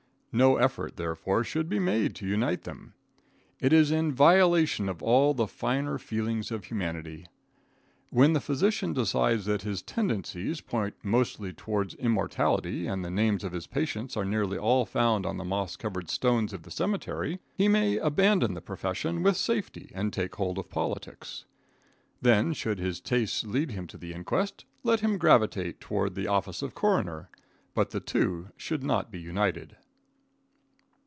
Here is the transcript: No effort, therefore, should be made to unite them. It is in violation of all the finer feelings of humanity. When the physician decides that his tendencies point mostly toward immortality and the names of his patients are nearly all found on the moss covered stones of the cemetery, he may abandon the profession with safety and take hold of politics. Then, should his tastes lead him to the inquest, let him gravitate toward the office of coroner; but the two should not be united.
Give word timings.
No 0.33 0.55
effort, 0.55 0.95
therefore, 0.95 1.43
should 1.43 1.67
be 1.67 1.77
made 1.77 2.15
to 2.15 2.25
unite 2.25 2.61
them. 2.61 2.93
It 3.59 3.73
is 3.73 3.91
in 3.91 4.13
violation 4.13 4.87
of 4.87 5.03
all 5.03 5.33
the 5.33 5.45
finer 5.45 5.97
feelings 5.97 6.51
of 6.51 6.63
humanity. 6.63 7.25
When 8.11 8.31
the 8.31 8.39
physician 8.39 8.93
decides 8.93 9.43
that 9.43 9.63
his 9.63 9.81
tendencies 9.81 10.61
point 10.61 10.95
mostly 11.03 11.51
toward 11.51 11.95
immortality 11.95 12.87
and 12.87 13.03
the 13.03 13.11
names 13.11 13.43
of 13.43 13.51
his 13.51 13.67
patients 13.67 14.15
are 14.15 14.23
nearly 14.23 14.57
all 14.57 14.85
found 14.85 15.25
on 15.25 15.35
the 15.35 15.43
moss 15.43 15.75
covered 15.75 16.09
stones 16.09 16.53
of 16.53 16.63
the 16.63 16.71
cemetery, 16.71 17.39
he 17.57 17.67
may 17.67 17.97
abandon 17.97 18.53
the 18.53 18.61
profession 18.61 19.23
with 19.23 19.35
safety 19.35 19.91
and 19.93 20.13
take 20.13 20.35
hold 20.37 20.57
of 20.57 20.69
politics. 20.69 21.43
Then, 22.21 22.53
should 22.53 22.79
his 22.79 23.01
tastes 23.01 23.43
lead 23.43 23.71
him 23.71 23.85
to 23.87 23.97
the 23.97 24.13
inquest, 24.13 24.63
let 24.81 25.01
him 25.01 25.17
gravitate 25.17 25.81
toward 25.81 26.15
the 26.15 26.27
office 26.27 26.61
of 26.61 26.73
coroner; 26.73 27.29
but 27.73 27.89
the 27.89 27.99
two 27.99 28.47
should 28.55 28.81
not 28.85 29.11
be 29.11 29.19
united. 29.19 29.75